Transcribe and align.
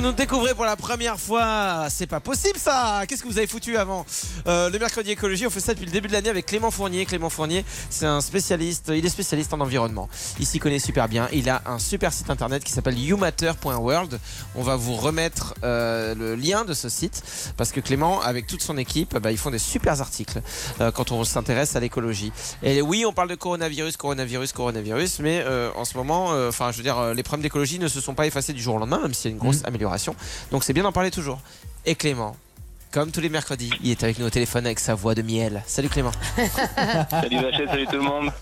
vous 0.00 0.06
nous 0.06 0.12
découvrez 0.12 0.54
pour 0.54 0.64
la 0.64 0.76
première 0.76 1.20
fois, 1.20 1.88
c'est 1.90 2.06
pas 2.06 2.20
possible 2.20 2.58
ça 2.58 3.02
Qu'est-ce 3.06 3.22
que 3.22 3.28
vous 3.28 3.36
avez 3.36 3.46
foutu 3.46 3.76
avant 3.76 4.06
euh, 4.46 4.70
Le 4.70 4.78
mercredi 4.78 5.10
écologie, 5.10 5.46
on 5.46 5.50
fait 5.50 5.60
ça 5.60 5.74
depuis 5.74 5.84
le 5.84 5.92
début 5.92 6.08
de 6.08 6.14
l'année 6.14 6.30
avec 6.30 6.46
Clément 6.46 6.70
Fournier. 6.70 7.04
Clément 7.04 7.28
Fournier, 7.28 7.66
c'est 7.90 8.06
un 8.06 8.22
spécialiste, 8.22 8.90
il 8.94 9.04
est 9.04 9.10
spécialiste 9.10 9.52
en 9.52 9.60
environnement. 9.60 10.08
Il 10.38 10.46
s'y 10.46 10.58
connaît 10.58 10.78
super 10.78 11.06
bien. 11.06 11.28
Il 11.34 11.50
a 11.50 11.60
un 11.66 11.78
super 11.78 12.14
site 12.14 12.30
internet 12.30 12.64
qui 12.64 12.72
s'appelle 12.72 12.98
youmatter.world. 12.98 14.18
On 14.54 14.62
va 14.62 14.76
vous 14.76 14.94
remettre 14.96 15.54
euh, 15.64 16.14
le 16.14 16.34
lien 16.34 16.64
de 16.64 16.72
ce 16.72 16.88
site 16.88 17.22
parce 17.58 17.70
que 17.70 17.80
Clément, 17.80 18.22
avec 18.22 18.46
toute 18.46 18.62
son 18.62 18.78
équipe, 18.78 19.18
bah, 19.18 19.32
ils 19.32 19.38
font 19.38 19.50
des 19.50 19.58
super 19.58 20.00
articles 20.00 20.40
euh, 20.80 20.90
quand 20.92 21.12
on 21.12 21.24
s'intéresse 21.24 21.76
à 21.76 21.80
l'écologie. 21.80 22.32
Et 22.62 22.80
oui, 22.80 23.04
on 23.04 23.12
parle 23.12 23.28
de 23.28 23.34
coronavirus, 23.34 23.98
coronavirus, 23.98 24.54
coronavirus, 24.54 25.18
mais 25.18 25.44
en 25.76 25.84
ce 25.84 25.98
moment, 25.98 26.28
enfin, 26.48 26.72
je 26.72 26.78
veux 26.78 26.82
dire, 26.82 27.12
les 27.12 27.22
problèmes 27.22 27.42
d'écologie 27.42 27.78
ne 27.78 27.88
se 27.88 28.00
sont 28.00 28.14
pas 28.14 28.26
effacés 28.26 28.54
du 28.54 28.62
jour 28.62 28.76
au 28.76 28.78
lendemain, 28.78 29.00
même 29.02 29.12
s'il 29.12 29.30
y 29.30 29.34
a 29.34 29.36
une 29.36 29.38
grosse 29.38 29.62
amélioration. 29.64 29.89
Donc 30.50 30.64
c'est 30.64 30.72
bien 30.72 30.82
d'en 30.82 30.92
parler 30.92 31.10
toujours. 31.10 31.40
Et 31.86 31.94
Clément, 31.94 32.36
comme 32.90 33.10
tous 33.10 33.20
les 33.20 33.28
mercredis, 33.28 33.70
il 33.82 33.90
est 33.90 34.02
avec 34.02 34.18
nous 34.18 34.26
au 34.26 34.30
téléphone 34.30 34.66
avec 34.66 34.80
sa 34.80 34.94
voix 34.94 35.14
de 35.14 35.22
miel. 35.22 35.62
Salut 35.66 35.88
Clément. 35.88 36.12
Salut 37.10 37.40
Vachette, 37.40 37.68
salut 37.68 37.86
tout 37.86 37.96
le 37.96 38.02
monde. 38.02 38.32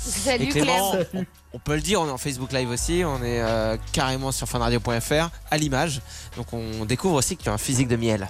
Salut 0.00 0.44
Et 0.44 0.48
Clément, 0.48 0.94
on, 1.14 1.24
on 1.54 1.58
peut 1.58 1.74
le 1.74 1.80
dire, 1.80 2.00
on 2.00 2.06
est 2.08 2.10
en 2.10 2.18
Facebook 2.18 2.52
Live 2.52 2.70
aussi, 2.70 3.02
on 3.04 3.22
est 3.22 3.40
euh, 3.40 3.76
carrément 3.92 4.32
sur 4.32 4.48
fanradio.fr 4.48 5.28
à 5.50 5.56
l'image. 5.58 6.00
Donc 6.36 6.52
on 6.52 6.84
découvre 6.84 7.16
aussi 7.16 7.36
que 7.36 7.42
tu 7.42 7.48
as 7.48 7.52
un 7.52 7.58
physique 7.58 7.88
de 7.88 7.96
miel. 7.96 8.28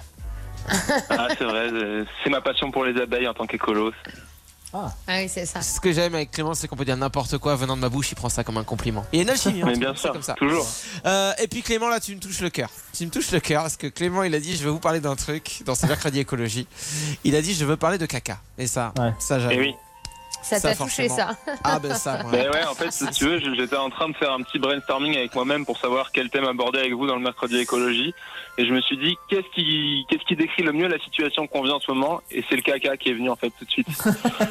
Ah, 1.09 1.27
c'est 1.37 1.45
vrai, 1.45 1.69
c'est 2.23 2.29
ma 2.29 2.41
passion 2.41 2.71
pour 2.71 2.85
les 2.85 2.99
abeilles 3.01 3.27
en 3.27 3.33
tant 3.33 3.45
qu'écolo. 3.47 3.91
Ah 4.73 4.91
oui, 5.07 5.27
c'est 5.27 5.45
ça. 5.45 5.61
Ce 5.61 5.79
que 5.79 5.91
j'aime 5.91 6.13
avec 6.15 6.31
Clément, 6.31 6.53
c'est 6.53 6.67
qu'on 6.67 6.75
peut 6.75 6.85
dire 6.85 6.95
n'importe 6.97 7.37
quoi 7.39 7.55
venant 7.55 7.75
de 7.75 7.81
ma 7.81 7.89
bouche, 7.89 8.11
il 8.11 8.15
prend 8.15 8.29
ça 8.29 8.43
comme 8.43 8.57
un 8.57 8.63
compliment. 8.63 9.03
Il 9.11 9.17
y 9.17 9.19
a 9.19 9.23
une 9.23 9.29
alchimie, 9.29 9.61
hein, 9.63 9.65
Mais 9.67 9.75
bien 9.77 9.95
sûr, 9.95 10.11
comme 10.11 10.21
ça. 10.21 10.33
toujours. 10.35 10.67
Euh, 11.05 11.33
et 11.39 11.47
puis 11.47 11.61
Clément, 11.63 11.89
là, 11.89 11.99
tu 11.99 12.15
me 12.15 12.19
touches 12.19 12.41
le 12.41 12.49
cœur. 12.49 12.69
Tu 12.93 13.05
me 13.05 13.09
touches 13.11 13.31
le 13.31 13.39
cœur 13.39 13.63
parce 13.63 13.77
que 13.77 13.87
Clément, 13.87 14.23
il 14.23 14.35
a 14.35 14.39
dit, 14.39 14.55
je 14.55 14.63
vais 14.63 14.69
vous 14.69 14.79
parler 14.79 14.99
d'un 14.99 15.15
truc 15.15 15.63
dans 15.65 15.73
ce 15.75 15.85
mercredi 15.87 16.19
écologie. 16.19 16.67
Il 17.23 17.35
a 17.35 17.41
dit, 17.41 17.53
je 17.55 17.65
veux 17.65 17.77
parler 17.77 17.97
de 17.97 18.05
caca. 18.05 18.39
Et 18.57 18.67
ça, 18.67 18.93
Ouais. 18.99 19.11
ça 19.19 19.39
j'avoue. 19.39 19.53
Et 19.53 19.59
oui. 19.59 19.75
Ça 20.41 20.59
t'a 20.59 20.75
touché 20.75 21.09
ça. 21.09 21.31
Ah 21.63 21.79
ben 21.79 21.93
ça, 21.93 22.21
ouais. 22.25 22.31
Ben 22.31 22.51
ouais, 22.51 22.65
en 22.65 22.73
fait, 22.73 22.91
si 22.91 23.05
tu 23.11 23.25
veux, 23.25 23.39
j'étais 23.55 23.75
en 23.75 23.89
train 23.89 24.09
de 24.09 24.15
faire 24.15 24.31
un 24.31 24.41
petit 24.41 24.59
brainstorming 24.59 25.15
avec 25.17 25.35
moi-même 25.35 25.65
pour 25.65 25.77
savoir 25.77 26.11
quel 26.11 26.29
thème 26.29 26.45
aborder 26.45 26.79
avec 26.79 26.93
vous 26.93 27.07
dans 27.07 27.15
le 27.15 27.21
mercredi 27.21 27.57
écologie. 27.57 28.13
Et 28.57 28.65
je 28.65 28.73
me 28.73 28.81
suis 28.81 28.97
dit, 28.97 29.15
qu'est-ce 29.29 29.47
qui, 29.55 30.05
qu'est-ce 30.09 30.23
qui 30.25 30.35
décrit 30.35 30.63
le 30.63 30.73
mieux 30.73 30.87
la 30.87 30.99
situation 30.99 31.47
qu'on 31.47 31.63
vit 31.63 31.71
en 31.71 31.79
ce 31.79 31.91
moment? 31.91 32.21
Et 32.31 32.43
c'est 32.49 32.55
le 32.55 32.61
caca 32.61 32.97
qui 32.97 33.09
est 33.09 33.13
venu 33.13 33.29
en 33.29 33.35
fait 33.35 33.51
tout 33.57 33.65
de 33.65 33.71
suite. 33.71 33.87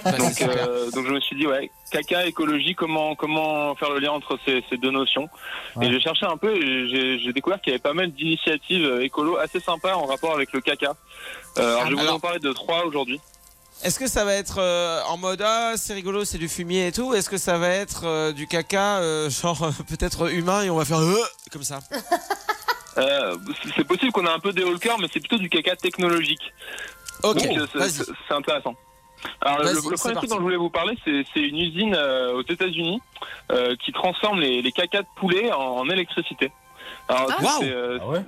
Bah, 0.05 0.13
Donc, 0.17 0.41
euh, 0.43 0.91
donc 0.93 1.07
je 1.07 1.13
me 1.13 1.21
suis 1.21 1.37
dit, 1.37 1.47
ouais, 1.47 1.71
caca, 1.91 2.25
écologie, 2.27 2.75
comment, 2.75 3.15
comment 3.15 3.75
faire 3.75 3.91
le 3.91 3.99
lien 3.99 4.13
entre 4.13 4.39
ces, 4.45 4.63
ces 4.71 4.77
deux 4.77 4.91
notions? 4.91 5.29
Ouais. 5.77 5.87
Et 5.87 5.93
j'ai 5.93 6.01
cherché 6.01 6.25
un 6.27 6.37
peu 6.37 6.55
et 6.55 6.89
j'ai, 6.89 7.19
j'ai 7.19 7.33
découvert 7.33 7.61
qu'il 7.61 7.73
y 7.73 7.75
avait 7.75 7.83
pas 7.83 7.93
mal 7.95 8.11
d'initiatives 8.13 8.85
euh, 8.85 9.05
écolo 9.05 9.37
assez 9.39 9.61
sympas 9.61 9.95
en 9.95 10.07
rapport 10.07 10.35
avec 10.35 10.53
le 10.53 10.61
caca. 10.61 10.95
Euh, 11.59 11.77
alors, 11.77 11.91
je 11.91 11.97
vais 11.97 12.03
vous 12.03 12.09
en 12.09 12.21
parler 12.21 12.39
de 12.39 12.53
trois 12.53 12.85
aujourd'hui. 12.87 13.21
Est-ce 13.85 13.99
que 13.99 14.09
ça 14.09 14.25
va 14.25 14.35
être 14.35 14.59
euh, 14.59 15.01
en 15.09 15.17
mode 15.17 15.41
ah 15.45 15.75
c'est 15.77 15.95
rigolo 15.95 16.25
c'est 16.25 16.39
du 16.39 16.49
fumier 16.49 16.89
et 16.89 16.93
tout 16.93 17.15
Est-ce 17.15 17.31
que 17.31 17.39
ça 17.39 17.59
va 17.59 17.69
être 17.69 18.05
euh, 18.05 18.33
du 18.33 18.47
caca 18.49 18.99
euh, 18.99 19.31
genre 19.31 19.63
euh, 19.63 19.71
peut-être 19.89 20.33
humain 20.33 20.63
et 20.63 20.71
on 20.71 20.77
va 20.77 20.85
faire 20.85 20.99
euh, 20.99 21.17
comme 21.53 21.63
ça? 21.63 21.79
Euh, 22.97 23.37
c'est 23.77 23.85
possible 23.85 24.11
qu'on 24.11 24.27
ait 24.27 24.31
un 24.31 24.41
peu 24.41 24.53
des 24.53 24.65
cœur, 24.81 24.99
mais 24.99 25.07
c'est 25.13 25.21
plutôt 25.21 25.39
du 25.39 25.49
caca 25.49 25.77
technologique. 25.77 26.53
Ok, 27.23 27.37
Donc, 27.37 27.69
c'est- 27.89 28.35
intéressant. 28.35 28.75
Alors, 29.41 29.59
le, 29.59 29.73
le 29.75 29.97
premier 29.97 30.15
truc 30.15 30.31
dont 30.31 30.37
je 30.37 30.43
voulais 30.43 30.57
vous 30.57 30.71
parler, 30.71 30.97
c'est 31.05 31.25
c'est 31.33 31.41
une 31.41 31.59
usine 31.59 31.95
euh, 31.95 32.35
aux 32.35 32.43
États-Unis 32.43 33.01
euh, 33.53 33.77
qui 33.85 33.93
transforme 33.93 34.41
les, 34.41 34.63
les 34.63 34.73
cacas 34.73 35.03
de 35.03 35.07
poulet 35.17 35.53
en, 35.53 35.61
en 35.79 35.89
électricité. 35.89 36.51
Alors, 37.09 37.29
Ah. 37.39 37.57
c'est, 37.61 37.71
euh, 37.71 37.99
Ah 38.01 38.09
ouais? 38.09 38.23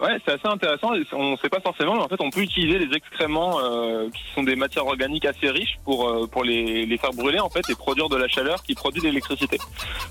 Ouais, 0.00 0.18
c'est 0.24 0.32
assez 0.32 0.46
intéressant. 0.46 0.92
On 1.12 1.32
ne 1.32 1.36
sait 1.36 1.48
pas 1.48 1.60
forcément, 1.60 1.94
mais 1.94 2.02
en 2.02 2.08
fait, 2.08 2.20
on 2.20 2.30
peut 2.30 2.40
utiliser 2.40 2.78
les 2.78 2.94
excréments 2.96 3.58
euh, 3.60 4.08
qui 4.10 4.22
sont 4.34 4.42
des 4.42 4.56
matières 4.56 4.86
organiques 4.86 5.24
assez 5.24 5.48
riches 5.50 5.78
pour 5.84 6.08
euh, 6.08 6.26
pour 6.26 6.44
les, 6.44 6.86
les 6.86 6.96
faire 6.98 7.10
brûler 7.12 7.40
en 7.40 7.50
fait 7.50 7.68
et 7.70 7.74
produire 7.74 8.08
de 8.08 8.16
la 8.16 8.28
chaleur 8.28 8.62
qui 8.62 8.74
produit 8.74 9.00
de 9.00 9.06
l'électricité. 9.08 9.58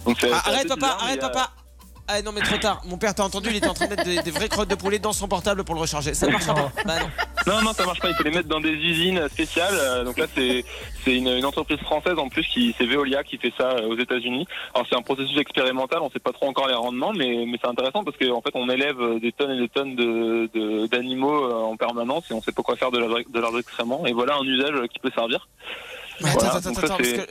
Donc, 0.05 0.17
c'est- 0.19 0.31
Ah, 0.31 0.41
arrête 0.45 0.67
papa, 0.67 0.75
bizarre, 0.75 0.97
mais 0.99 1.03
arrête 1.05 1.15
il 1.19 1.21
y 1.21 1.25
a- 1.25 1.29
papa 1.29 1.49
Ah 2.15 2.21
non 2.21 2.31
mais 2.31 2.41
trop 2.41 2.57
tard, 2.57 2.79
mon 2.85 2.97
père 2.99 3.15
t'a 3.15 3.23
entendu, 3.23 3.49
il 3.49 3.55
était 3.55 3.67
en 3.67 3.73
train 3.73 3.85
de 3.85 3.89
mettre 3.89 4.03
des, 4.03 4.21
des 4.21 4.29
vraies 4.29 4.47
crottes 4.49 4.67
de 4.69 4.75
poulet 4.75 4.99
dans 4.99 5.13
son 5.13 5.27
portable 5.27 5.63
pour 5.63 5.73
le 5.73 5.81
recharger. 5.81 6.13
Ça 6.13 6.27
ne 6.27 6.31
marchera 6.33 6.53
pas. 6.53 6.71
Bah 6.85 6.93
non. 6.99 7.53
Non, 7.55 7.61
non, 7.63 7.73
ça 7.73 7.85
marche 7.85 7.99
pas. 7.99 8.09
Il 8.09 8.15
faut 8.15 8.23
les 8.23 8.29
mettre 8.29 8.47
dans 8.47 8.59
des 8.59 8.69
usines 8.71 9.27
spéciales. 9.29 9.73
Euh, 9.73 10.03
Donc 10.03 10.17
là, 10.19 10.25
c'est 10.35 10.63
c'est 11.03 11.15
une, 11.15 11.27
une 11.27 11.43
entreprise 11.45 11.79
française 11.79 12.17
en 12.19 12.29
plus 12.29 12.45
qui 12.45 12.75
c'est 12.77 12.85
Veolia 12.85 13.23
qui 13.23 13.37
fait 13.37 13.51
ça 13.57 13.71
euh, 13.71 13.87
aux 13.87 13.97
États-Unis. 13.97 14.45
Alors 14.75 14.85
c'est 14.89 14.95
un 14.95 15.01
processus 15.01 15.37
expérimental. 15.39 15.99
On 16.03 16.11
sait 16.11 16.19
pas 16.19 16.33
trop 16.33 16.47
encore 16.47 16.67
les 16.67 16.75
rendements, 16.75 17.13
mais 17.13 17.45
mais 17.47 17.57
c'est 17.61 17.69
intéressant 17.69 18.03
parce 18.03 18.17
qu'en 18.17 18.41
fait, 18.41 18.51
on 18.53 18.69
élève 18.69 19.19
des 19.19 19.31
tonnes 19.31 19.51
et 19.51 19.59
des 19.59 19.69
tonnes 19.69 19.95
de 19.95 20.49
de- 20.53 20.85
d'animaux 20.87 21.45
euh, 21.45 21.53
en 21.71 21.77
permanence 21.77 22.29
et 22.29 22.33
on 22.35 22.41
sait 22.43 22.51
pas 22.51 22.61
quoi 22.61 22.75
faire 22.75 22.91
de, 22.91 22.99
leur- 22.99 23.09
de 23.27 23.39
leurs 23.39 23.57
excréments. 23.57 24.05
Et 24.05 24.13
voilà 24.13 24.35
un 24.35 24.43
usage 24.43 24.75
qui 24.93 24.99
peut 24.99 25.11
servir. 25.15 25.47
Mais 26.21 26.29
attends, 26.29 26.39
Voilà, 26.39 26.55
attends, 26.55 26.69
attends, 26.71 26.87
ça, 26.87 26.97
parce 26.97 27.09
que 27.11 27.27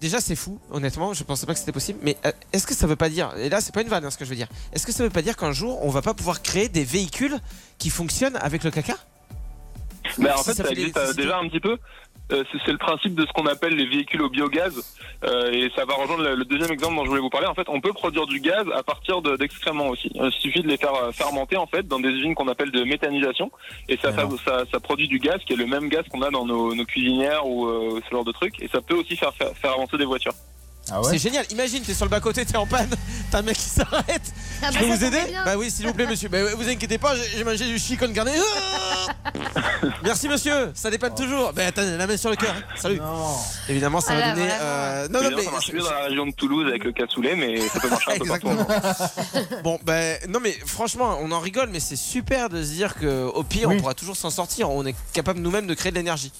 déjà 0.00 0.20
c'est 0.20 0.36
fou, 0.36 0.60
honnêtement, 0.70 1.12
je 1.14 1.24
pensais 1.24 1.46
pas 1.46 1.52
que 1.54 1.58
c'était 1.58 1.72
possible, 1.72 1.98
mais 2.02 2.16
euh, 2.24 2.32
est-ce 2.52 2.66
que 2.66 2.74
ça 2.74 2.86
veut 2.86 2.96
pas 2.96 3.08
dire, 3.08 3.32
et 3.36 3.48
là 3.48 3.60
c'est 3.60 3.74
pas 3.74 3.82
une 3.82 3.88
vanne 3.88 4.04
hein, 4.04 4.10
ce 4.10 4.18
que 4.18 4.24
je 4.24 4.30
veux 4.30 4.36
dire, 4.36 4.48
est-ce 4.72 4.86
que 4.86 4.92
ça 4.92 5.02
veut 5.02 5.10
pas 5.10 5.22
dire 5.22 5.36
qu'un 5.36 5.52
jour 5.52 5.84
on 5.84 5.90
va 5.90 6.02
pas 6.02 6.14
pouvoir 6.14 6.42
créer 6.42 6.68
des 6.68 6.84
véhicules 6.84 7.38
qui 7.78 7.90
fonctionnent 7.90 8.36
avec 8.36 8.64
le 8.64 8.70
caca? 8.70 8.96
Mais 10.18 10.30
en 10.32 10.38
Si 10.38 10.44
fait, 10.44 10.54
ça 10.54 10.68
existe 10.70 10.96
euh, 10.96 11.12
déjà 11.14 11.38
un 11.38 11.48
petit 11.48 11.60
peu. 11.60 11.78
Euh, 12.32 12.44
c'est 12.64 12.72
le 12.72 12.78
principe 12.78 13.14
de 13.14 13.26
ce 13.26 13.32
qu'on 13.32 13.46
appelle 13.46 13.74
les 13.76 13.86
véhicules 13.86 14.22
au 14.22 14.28
biogaz. 14.30 14.72
Euh, 15.24 15.50
et 15.52 15.70
ça 15.76 15.84
va 15.84 15.94
rejoindre 15.94 16.22
le, 16.24 16.34
le 16.34 16.44
deuxième 16.44 16.72
exemple 16.72 16.96
dont 16.96 17.04
je 17.04 17.08
voulais 17.10 17.20
vous 17.20 17.30
parler. 17.30 17.46
En 17.46 17.54
fait, 17.54 17.68
on 17.68 17.80
peut 17.80 17.92
produire 17.92 18.26
du 18.26 18.40
gaz 18.40 18.64
à 18.74 18.82
partir 18.82 19.22
de- 19.22 19.36
d'excréments 19.36 19.88
aussi. 19.88 20.10
Il 20.14 20.30
suffit 20.32 20.62
de 20.62 20.68
les 20.68 20.76
faire 20.78 20.94
euh, 20.94 21.12
fermenter 21.12 21.56
en 21.56 21.66
fait 21.66 21.86
dans 21.86 22.00
des 22.00 22.08
usines 22.08 22.34
qu'on 22.34 22.48
appelle 22.48 22.70
de 22.70 22.82
méthanisation. 22.84 23.50
Et 23.88 23.96
ça, 23.98 24.12
ça, 24.12 24.20
Alors. 24.22 24.32
ça, 24.44 24.62
ça 24.72 24.80
produit 24.80 25.08
du 25.08 25.18
gaz 25.18 25.38
qui 25.46 25.52
est 25.52 25.56
le 25.56 25.66
même 25.66 25.88
gaz 25.88 26.04
qu'on 26.10 26.22
a 26.22 26.30
dans 26.30 26.44
nos, 26.46 26.74
nos 26.74 26.84
cuisinières 26.84 27.46
ou 27.46 27.66
euh, 27.66 28.00
ce 28.04 28.10
genre 28.10 28.24
de 28.24 28.32
trucs. 28.32 28.60
Et 28.62 28.68
ça 28.68 28.80
peut 28.80 28.94
aussi 28.96 29.16
faire, 29.16 29.34
faire, 29.34 29.52
faire 29.56 29.72
avancer 29.72 29.96
des 29.98 30.04
voitures. 30.06 30.34
Ah 30.90 31.00
C'est 31.04 31.18
génial, 31.18 31.44
imagine, 31.52 31.80
t'es 31.84 31.94
sur 31.94 32.06
le 32.06 32.10
bas-côté, 32.10 32.44
t'es 32.44 32.56
en 32.56 32.66
panne, 32.66 32.90
t'as 33.30 33.38
un 33.38 33.42
mec 33.42 33.54
qui 33.54 33.62
s'arrête, 33.62 34.34
je 34.70 34.74
bah, 34.78 34.80
peux 34.80 34.88
ça 34.90 34.96
vous 34.96 35.04
aider. 35.04 35.20
Bah 35.44 35.54
oui, 35.56 35.70
s'il 35.70 35.86
vous 35.86 35.94
plaît 35.94 36.06
monsieur, 36.06 36.28
bah 36.28 36.38
vous 36.54 36.68
inquiétez 36.68 36.98
pas, 36.98 37.14
j'ai 37.16 37.44
mangé 37.44 37.66
du 37.66 37.78
chicken 37.78 38.12
garni. 38.12 38.32
Ah 38.36 39.30
Merci 40.04 40.28
monsieur, 40.28 40.70
ça 40.74 40.90
dépanne 40.90 41.14
toujours. 41.14 41.52
Bah 41.52 41.62
attends, 41.66 41.82
la 41.82 42.06
main 42.06 42.16
sur 42.16 42.30
le 42.30 42.36
cœur, 42.36 42.54
hein. 42.56 42.62
salut. 42.76 42.98
Non 42.98 43.34
Évidemment, 43.68 44.00
ça 44.00 44.14
va 44.14 44.18
Voilà, 44.20 44.34
donner... 44.34 44.48
euh, 44.60 45.08
Non, 45.08 45.20
mais... 45.36 45.42
ça 45.42 45.50
marche 45.50 45.72
mieux 45.72 45.80
dans 45.80 45.90
la 45.90 46.04
région 46.04 46.26
de 46.26 46.32
Toulouse 46.32 46.66
avec 46.68 46.84
le 46.84 46.92
cassoulet, 46.92 47.34
mais 47.36 47.60
ça 47.68 47.80
peut 47.80 47.88
marcher 47.88 48.12
un 48.12 48.18
peu 48.18 48.26
partout. 48.26 48.48
Exactement. 48.48 49.60
bon, 49.64 49.78
ben 49.84 50.18
non, 50.28 50.38
mais 50.42 50.52
franchement, 50.66 51.18
on 51.20 51.30
en 51.32 51.40
rigole, 51.40 51.68
mais 51.72 51.80
c'est 51.80 51.96
super 51.96 52.48
de 52.48 52.62
se 52.62 52.70
dire 52.70 52.94
que 52.94 53.24
au 53.24 53.42
pire, 53.42 53.68
Oui. 53.68 53.76
on 53.76 53.80
pourra 53.80 53.94
toujours 53.94 54.16
s'en 54.16 54.30
sortir. 54.30 54.70
On 54.70 54.84
est 54.86 54.94
capable 55.12 55.40
nous-mêmes 55.40 55.66
de 55.66 55.74
créer 55.74 55.90
de 55.92 55.96
l'énergie. 55.96 56.32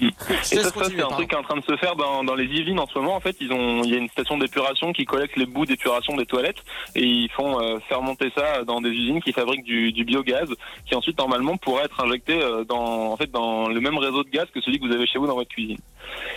Et 0.00 0.10
ça, 0.42 0.70
ça, 0.70 0.84
c'est 0.84 1.02
un 1.02 1.08
truc 1.08 1.28
qui 1.28 1.34
est 1.34 1.38
en 1.38 1.42
train 1.42 1.56
de 1.56 1.64
se 1.64 1.76
faire 1.76 1.96
dans, 1.96 2.22
dans 2.22 2.34
les 2.34 2.44
Yvelines 2.44 2.78
en 2.78 2.86
ce 2.86 2.98
moment. 2.98 3.16
En 3.16 3.20
fait, 3.20 3.36
ils 3.40 3.52
ont, 3.52 3.82
il 3.82 3.90
y 3.90 3.94
a 3.94 3.98
une 3.98 4.08
station 4.08 4.38
d'épuration 4.38 4.92
qui 4.92 5.04
collecte 5.04 5.36
les 5.36 5.46
bouts 5.46 5.66
d'épuration 5.66 6.16
des 6.16 6.26
toilettes 6.26 6.62
et 6.94 7.02
ils 7.02 7.30
font 7.30 7.60
euh, 7.60 7.78
fermenter 7.88 8.30
ça 8.36 8.64
dans 8.64 8.80
des 8.80 8.90
usines 8.90 9.20
qui 9.20 9.32
fabriquent 9.32 9.64
du, 9.64 9.92
du 9.92 10.04
biogaz, 10.04 10.48
qui 10.86 10.94
ensuite 10.94 11.18
normalement 11.18 11.56
pourrait 11.56 11.84
être 11.84 12.00
injecté 12.00 12.40
euh, 12.40 12.64
dans, 12.64 13.12
en 13.12 13.16
fait, 13.16 13.30
dans 13.30 13.68
le 13.68 13.80
même 13.80 13.98
réseau 13.98 14.22
de 14.22 14.30
gaz 14.30 14.46
que 14.54 14.60
celui 14.60 14.78
que 14.78 14.86
vous 14.86 14.92
avez 14.92 15.06
chez 15.06 15.18
vous 15.18 15.26
dans 15.26 15.34
votre 15.34 15.50
cuisine. 15.50 15.78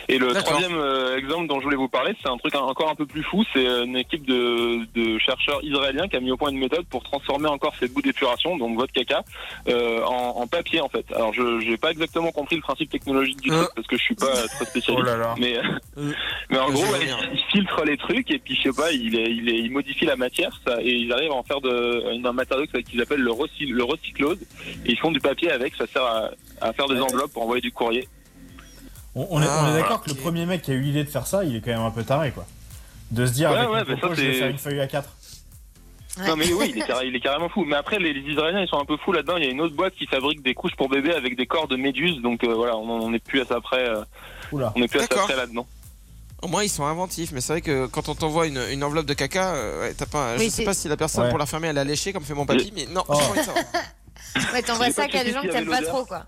Et 0.10 0.18
le 0.18 0.34
troisième 0.34 0.76
euh, 0.76 1.18
exemple 1.18 1.48
dont 1.48 1.60
je 1.60 1.66
voulais 1.66 1.78
vous 1.78 1.88
parler, 1.88 2.14
c'est 2.22 2.28
un 2.30 2.38
truc 2.38 2.54
un- 2.56 2.60
encore 2.60 2.90
un 2.90 2.96
peu 2.96 3.06
plus 3.06 3.24
fou. 3.24 3.44
C'est 3.54 3.66
euh, 3.66 3.86
une 3.86 3.96
équipe 3.96 4.26
de, 4.26 4.80
de 4.94 5.18
chercheurs 5.20 5.64
israéliens 5.64 6.08
qui 6.08 6.18
a 6.18 6.20
mis 6.20 6.32
au 6.32 6.38
point 6.38 6.50
une 6.52 6.58
méthode 6.58 6.86
pour 6.88 7.04
transformer 7.04 7.48
encore 7.48 7.74
ces 7.80 7.88
bouts 7.88 8.02
d'épuration, 8.02 8.58
donc 8.58 8.78
votre 8.78 8.92
caca, 8.92 9.24
euh, 9.70 10.04
en, 10.04 10.42
en 10.42 10.48
papier 10.48 10.82
en 10.82 10.90
fait. 10.90 11.06
Alors 11.14 11.34
je 11.34 11.42
n'ai 11.70 11.78
pas 11.78 11.92
exactement 11.92 12.32
compris 12.32 12.56
le 12.58 12.62
principe 12.62 12.90
technologique 12.90 13.40
du 13.42 13.52
Euh. 13.52 13.58
truc 13.64 13.70
parce 13.76 13.88
que 13.88 13.98
je 13.98 14.02
suis 14.04 14.16
pas 14.16 14.26
très 14.48 14.66
spécialiste. 14.66 15.04
Oh 15.04 15.06
là 15.06 15.18
là 15.18 15.36
Mais, 15.40 15.58
Euh, 15.98 16.12
mais 16.50 16.58
en 16.60 16.70
gros, 16.72 16.84
vais 16.84 16.90
ouais, 16.92 16.98
revenir. 16.98 17.18
il, 17.32 17.40
il 17.40 17.44
filtre 17.52 17.84
les 17.86 17.98
trucs 17.98 18.32
et 18.32 18.40
puis 18.40 18.56
je 18.56 18.64
sais 18.64 18.74
pas, 18.76 18.92
il, 18.92 19.16
est- 19.18 19.32
il, 19.32 19.48
est- 19.50 19.60
il 19.60 19.72
modifie 19.72 20.06
la 20.06 20.16
matière 20.16 20.52
ça, 20.68 20.82
et 20.82 20.92
ils 20.92 21.12
arrivent 21.14 21.32
à 21.32 21.36
en 21.36 21.44
faire 21.44 21.62
de, 21.62 22.26
un 22.28 22.34
matériau 22.34 22.66
qu'ils 22.66 23.02
appellent 23.02 23.22
le, 23.22 23.32
recy, 23.32 23.66
le 23.68 23.84
recyclose 23.84 24.40
et 24.86 24.92
ils 24.92 24.98
font 25.00 25.12
du 25.12 25.20
papier 25.20 25.52
avec, 25.52 25.76
ça 25.76 25.86
sert 25.88 26.04
à, 26.04 26.30
à 26.62 26.74
faire 26.74 26.88
des 26.88 27.00
enveloppes 27.00 27.32
pour 27.34 27.44
envoyer 27.44 27.62
du 27.62 27.72
courrier. 27.72 28.08
On, 29.16 29.28
on 29.30 29.42
est, 29.42 29.46
on 29.46 29.50
Ah, 29.50 29.70
est 29.72 29.82
d'accord 29.82 30.02
que 30.02 30.10
le 30.10 30.16
premier 30.16 30.46
mec 30.46 30.62
qui 30.62 30.72
a 30.72 30.74
eu 30.74 30.82
l'idée 30.82 31.04
de 31.04 31.10
faire 31.10 31.28
ça, 31.28 31.44
il 31.44 31.56
est 31.56 31.62
quand 31.62 31.72
même 31.72 31.82
un 31.82 31.92
peu 31.92 32.04
taré 32.04 32.32
quoi. 32.32 32.46
De 33.12 33.26
se 33.26 33.32
dire 33.34 33.52
Ouais, 33.52 33.58
avec 33.58 33.70
ouais, 33.70 33.84
mais 33.88 33.96
ça, 34.00 34.08
je 34.14 34.22
vais 34.22 34.34
c'est- 34.34 34.40
faire 34.40 34.48
une 34.50 34.58
feuille 34.58 34.80
à 34.80 34.88
4. 34.88 35.10
Ouais. 36.18 36.28
Non 36.28 36.36
mais 36.36 36.52
oui, 36.54 36.72
il 36.76 36.82
est, 36.82 36.86
carré- 36.88 37.08
il 37.08 37.16
est 37.16 37.20
carrément 37.20 37.50
fou. 37.50 37.64
Mais 37.66 37.76
après, 37.76 38.00
les, 38.00 38.14
les 38.14 38.32
Israéliens, 38.32 38.62
ils 38.62 38.68
sont 38.68 38.80
un 38.80 38.86
peu 38.86 38.98
fous 38.98 39.12
là-dedans. 39.12 39.38
Il 39.38 39.44
y 39.44 39.48
a 39.48 39.52
une 39.52 39.62
autre 39.62 39.76
boîte 39.76 39.94
qui 39.96 40.06
fabrique 40.08 40.42
des 40.44 40.54
couches 40.54 40.76
pour 40.78 40.88
bébés 40.90 41.14
avec 41.14 41.36
des 41.36 41.46
corps 41.46 41.68
de 41.68 41.76
méduses. 41.76 42.22
Donc 42.22 42.44
euh, 42.44 42.54
voilà, 42.54 42.78
on 42.78 43.10
n'est 43.10 43.20
plus 43.20 43.42
à 43.42 43.46
ça 43.46 43.60
près. 43.62 43.88
euh, 43.90 44.04
Oula. 44.52 44.72
on 44.76 44.80
n'est 44.80 44.88
plus 44.88 45.00
à 45.00 45.04
ça 45.08 45.08
près 45.24 45.36
là-dedans. 45.36 45.66
Au 46.42 46.48
moins, 46.48 46.64
ils 46.64 46.70
sont 46.70 46.86
inventifs, 46.86 47.32
mais 47.34 47.40
c'est 47.42 47.54
vrai 47.54 47.62
que 47.62 47.86
quand 47.86 48.10
on 48.10 48.16
t'envoie 48.16 48.48
une, 48.48 48.60
une 48.72 48.84
enveloppe 48.84 49.06
de 49.06 49.14
caca, 49.14 49.54
euh, 49.56 49.82
ouais, 49.82 49.94
t'as 49.94 50.06
pas. 50.08 50.36
je 50.38 50.40
Oui, 50.40 50.50
sais 50.50 50.58
c'est- 50.58 50.64
pas 50.64 50.74
si 50.74 50.88
la 50.88 50.98
personne 50.98 51.24
Ouais. 51.26 51.30
pour 51.30 51.38
la 51.38 51.46
fermer, 51.46 51.68
elle 51.68 51.78
a 51.78 51.84
léché 51.84 52.14
comme 52.14 52.24
fait 52.24 52.34
mon 52.34 52.46
papy, 52.48 52.72
mais 52.76 52.88
non, 52.88 53.04
Oh. 53.08 53.14
pas 53.14 53.16
envie 53.26 53.40
de 53.40 53.44
savoir. 53.46 53.64
Ouais, 54.54 54.62
t'envoies 54.64 54.92
ça 54.92 55.08
qu'à 55.08 55.24
des 55.24 55.34
gens 55.34 55.42
que 55.44 55.50
t'aimes 55.50 55.68
pas 55.70 55.82
trop, 55.84 56.04
quoi. 56.06 56.26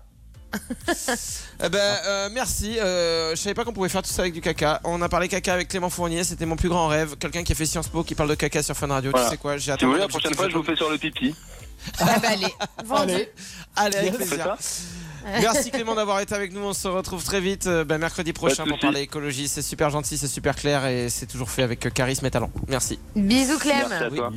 Eh 1.64 1.68
ben, 1.68 1.78
euh, 2.06 2.28
merci. 2.32 2.78
Euh, 2.78 3.30
je 3.30 3.40
savais 3.40 3.54
pas 3.54 3.64
qu'on 3.64 3.72
pouvait 3.72 3.88
faire 3.88 4.02
tout 4.02 4.10
ça 4.10 4.22
avec 4.22 4.34
du 4.34 4.40
caca. 4.40 4.80
On 4.84 5.00
a 5.02 5.08
parlé 5.08 5.28
caca 5.28 5.54
avec 5.54 5.68
Clément 5.68 5.90
Fournier. 5.90 6.24
C'était 6.24 6.46
mon 6.46 6.56
plus 6.56 6.68
grand 6.68 6.88
rêve. 6.88 7.16
Quelqu'un 7.16 7.42
qui 7.44 7.52
a 7.52 7.54
fait 7.54 7.66
Sciences 7.66 7.88
Po 7.88 8.02
qui 8.04 8.14
parle 8.14 8.28
de 8.30 8.34
caca 8.34 8.62
sur 8.62 8.76
Fun 8.76 8.88
Radio. 8.88 9.10
Voilà. 9.10 9.26
Tu 9.26 9.32
sais 9.32 9.38
quoi 9.38 9.56
J'ai 9.56 9.72
Si 9.78 9.84
vous 9.84 9.90
voulez, 9.92 10.02
la 10.02 10.08
prochaine 10.08 10.34
fois, 10.34 10.48
je 10.48 10.56
vous 10.56 10.62
fais 10.64 10.76
sur 10.76 10.90
le 10.90 10.98
pipi. 10.98 11.34
Ah 11.98 12.18
bah 12.20 12.28
allez, 12.30 12.46
vendu. 12.84 13.12
Allez. 13.12 13.28
Allez, 13.76 13.96
avec 13.96 14.14
plaisir. 14.16 14.56
Merci 15.26 15.70
Clément 15.70 15.94
d'avoir 15.94 16.20
été 16.20 16.34
avec 16.34 16.52
nous. 16.52 16.60
On 16.62 16.72
se 16.74 16.88
retrouve 16.88 17.22
très 17.24 17.40
vite 17.40 17.66
euh, 17.66 17.84
ben, 17.84 17.98
mercredi 17.98 18.32
prochain 18.32 18.64
pour 18.66 18.78
parler 18.78 19.00
écologie. 19.02 19.48
C'est 19.48 19.62
super 19.62 19.90
gentil, 19.90 20.16
c'est 20.18 20.26
super 20.28 20.54
clair 20.56 20.86
et 20.86 21.08
c'est 21.08 21.26
toujours 21.26 21.50
fait 21.50 21.62
avec 21.62 21.92
charisme 21.92 22.24
et 22.26 22.30
talent. 22.30 22.50
Merci. 22.68 22.98
Bisous 23.16 23.58
Clem. 23.58 23.86
Merci 23.88 24.04
à 24.04 24.08
Oui. 24.10 24.16
toi. 24.16 24.32